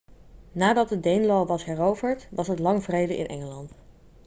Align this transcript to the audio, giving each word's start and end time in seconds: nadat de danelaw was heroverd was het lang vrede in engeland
nadat 0.51 0.89
de 0.89 0.99
danelaw 0.99 1.45
was 1.47 1.65
heroverd 1.65 2.27
was 2.31 2.47
het 2.47 2.59
lang 2.59 2.83
vrede 2.83 3.17
in 3.17 3.27
engeland 3.27 3.71